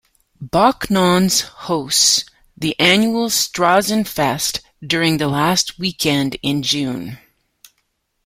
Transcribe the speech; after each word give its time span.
Backnang's 0.43 1.41
hosts 1.41 2.25
the 2.57 2.75
annual 2.79 3.29
"Strassenfest" 3.29 4.61
during 4.83 5.17
the 5.17 5.27
last 5.27 5.77
weekend 5.77 6.37
in 6.41 6.63
June. 6.63 7.19